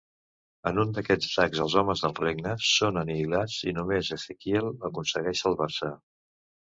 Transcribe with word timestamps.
En 0.69 0.77
un 0.83 0.93
d'aquests 0.93 1.27
atacs 1.33 1.59
els 1.65 1.75
homes 1.81 2.01
del 2.05 2.15
Regne 2.19 2.53
són 2.67 2.97
anihilats 3.01 3.57
i 3.73 3.73
només 3.81 4.09
Ezequiel 4.17 4.71
aconsegueix 4.91 5.43
salvar-se. 5.45 5.91